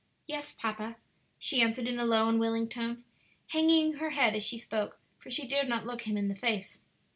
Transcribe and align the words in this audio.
"Yes, 0.25 0.51
papa," 0.57 0.95
she 1.37 1.61
answered 1.61 1.87
in 1.87 1.99
a 1.99 2.05
low, 2.05 2.27
unwilling 2.27 2.67
tone, 2.67 3.03
hanging 3.49 3.93
her 3.97 4.09
head 4.09 4.33
as 4.35 4.43
she 4.43 4.57
spoke, 4.57 4.99
for 5.19 5.29
she 5.29 5.47
dared 5.47 5.69
not 5.69 5.85
look 5.85 6.07
him 6.07 6.17
in 6.17 6.27
the 6.27 6.33
face. 6.35 6.79